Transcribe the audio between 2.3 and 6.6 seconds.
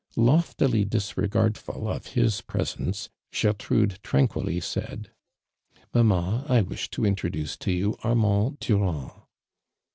presence, CJertrude trun quilly said: "Mamma,